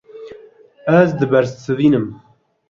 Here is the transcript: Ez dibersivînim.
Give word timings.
Ez 0.99 1.09
dibersivînim. 1.19 2.09